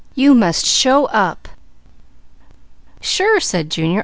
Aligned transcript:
You 0.15 0.33
must 0.33 0.65
show 0.65 1.05
up!" 1.09 1.47
"Sure!" 3.01 3.39
said 3.39 3.69
Junior. 3.69 3.99